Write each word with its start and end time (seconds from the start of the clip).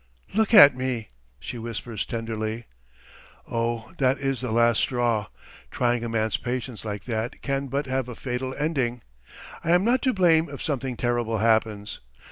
"Look 0.33 0.51
at 0.51 0.75
me!" 0.75 1.09
she 1.39 1.59
whispers 1.59 2.07
tenderly. 2.07 2.65
Oh, 3.47 3.93
that 3.99 4.17
is 4.17 4.41
the 4.41 4.51
last 4.51 4.79
straw! 4.79 5.27
Trying 5.69 6.03
a 6.03 6.09
man's 6.09 6.37
patience 6.37 6.83
like 6.83 7.03
that 7.03 7.43
can 7.43 7.67
but 7.67 7.85
have 7.85 8.09
a 8.09 8.15
fatal 8.15 8.55
ending. 8.57 9.03
I 9.63 9.73
am 9.73 9.83
not 9.83 10.01
to 10.01 10.11
blame 10.13 10.49
if 10.49 10.59
something 10.59 10.97
terrible 10.97 11.37
happens. 11.37 11.99